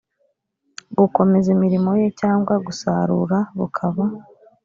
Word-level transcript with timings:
gukomeza 0.99 1.47
imirimo 1.55 1.89
ye 2.01 2.07
cyangwa 2.21 2.53
gusarura 2.65 3.37
bukaba 3.57 4.03